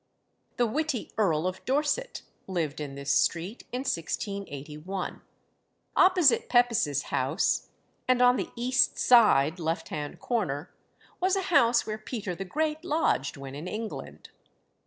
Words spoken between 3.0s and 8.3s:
street in 1681. Opposite Pepys's house, and